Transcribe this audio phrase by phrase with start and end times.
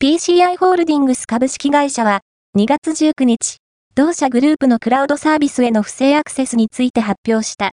[0.00, 2.20] PCI ホールディングス株式会社は
[2.56, 3.56] 2月19日、
[3.96, 7.66] 同社グループのクラウドサービスへの不正アクセスについて発表した。